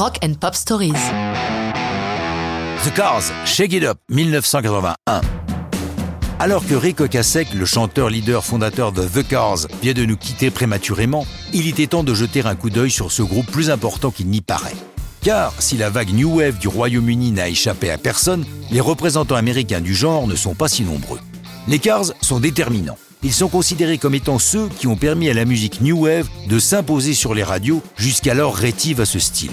[0.00, 0.94] Rock and Pop Stories.
[2.84, 5.20] The Cars, Shake It Up, 1981.
[6.38, 10.50] Alors que Rick Ocasek, le chanteur, leader, fondateur de The Cars, vient de nous quitter
[10.50, 14.28] prématurément, il était temps de jeter un coup d'œil sur ce groupe plus important qu'il
[14.28, 14.74] n'y paraît.
[15.20, 19.82] Car si la vague New Wave du Royaume-Uni n'a échappé à personne, les représentants américains
[19.82, 21.20] du genre ne sont pas si nombreux.
[21.68, 22.96] Les Cars sont déterminants.
[23.22, 26.58] Ils sont considérés comme étant ceux qui ont permis à la musique New Wave de
[26.58, 29.52] s'imposer sur les radios jusqu'alors rétive à ce style.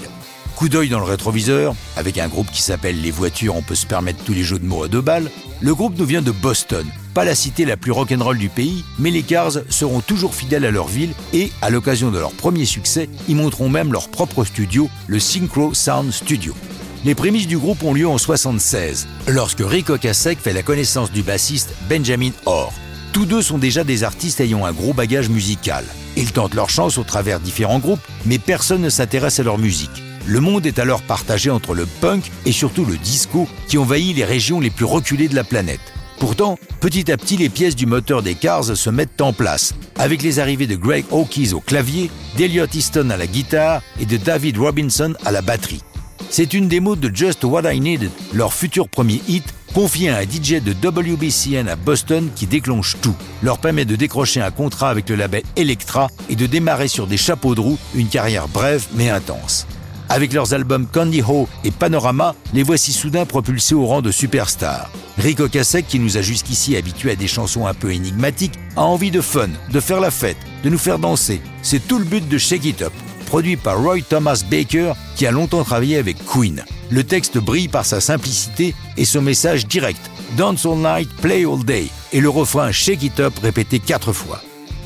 [0.58, 3.86] Coup d'œil dans le rétroviseur, avec un groupe qui s'appelle Les Voitures, on peut se
[3.86, 5.30] permettre tous les jeux de mots à deux balles.
[5.60, 9.12] Le groupe nous vient de Boston, pas la cité la plus rock'n'roll du pays, mais
[9.12, 13.08] les Cars seront toujours fidèles à leur ville et, à l'occasion de leur premier succès,
[13.28, 16.56] ils monteront même leur propre studio, le Synchro Sound Studio.
[17.04, 21.22] Les prémices du groupe ont lieu en 76, lorsque Rick Ocasek fait la connaissance du
[21.22, 22.72] bassiste Benjamin Orr.
[23.12, 25.84] Tous deux sont déjà des artistes ayant un gros bagage musical.
[26.16, 30.02] Ils tentent leur chance au travers différents groupes, mais personne ne s'intéresse à leur musique.
[30.26, 34.24] Le monde est alors partagé entre le punk et surtout le disco qui envahit les
[34.24, 35.80] régions les plus reculées de la planète.
[36.18, 40.22] Pourtant, petit à petit, les pièces du moteur des Cars se mettent en place, avec
[40.22, 44.58] les arrivées de Greg Hawkins au clavier, d'Eliot Easton à la guitare et de David
[44.58, 45.82] Robinson à la batterie.
[46.30, 50.22] C'est une démo de Just What I Needed, leur futur premier hit, confié à un
[50.22, 55.08] DJ de WBCN à Boston qui déclenche tout, leur permet de décrocher un contrat avec
[55.08, 59.08] le label Elektra et de démarrer sur des chapeaux de roue une carrière brève mais
[59.08, 59.66] intense.
[60.08, 64.90] Avec leurs albums Candy Ho et Panorama, les voici soudain propulsés au rang de superstars.
[65.18, 69.10] Rick Ocasek, qui nous a jusqu'ici habitués à des chansons un peu énigmatiques, a envie
[69.10, 71.40] de fun, de faire la fête, de nous faire danser.
[71.62, 72.92] C'est tout le but de Shake It Up,
[73.26, 76.64] produit par Roy Thomas Baker, qui a longtemps travaillé avec Queen.
[76.90, 80.00] Le texte brille par sa simplicité et son message direct.
[80.36, 81.88] Dance all night, play all day.
[82.12, 84.40] Et le refrain Shake It Up répété quatre fois.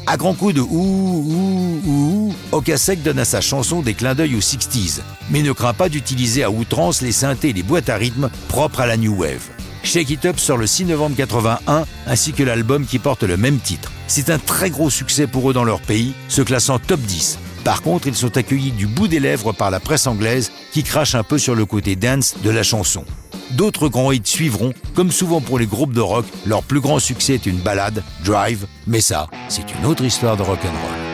[0.06, 4.34] À grands coups de ouh, ouh, ouh, Okasek donne à sa chanson des clins d'œil
[4.34, 5.00] aux 60s,
[5.30, 8.80] mais ne craint pas d'utiliser à outrance les synthés et les boîtes à rythme propres
[8.80, 9.48] à la New Wave.
[9.84, 13.58] Shake It Up sort le 6 novembre 81, ainsi que l'album qui porte le même
[13.58, 13.92] titre.
[14.08, 17.38] C'est un très gros succès pour eux dans leur pays, se classant top 10.
[17.64, 21.14] Par contre, ils sont accueillis du bout des lèvres par la presse anglaise qui crache
[21.14, 23.04] un peu sur le côté dance de la chanson.
[23.56, 27.34] D'autres grands hits suivront, comme souvent pour les groupes de rock, leur plus grand succès
[27.34, 31.11] est une ballade, Drive, mais ça, c'est une autre histoire de rock'n'roll.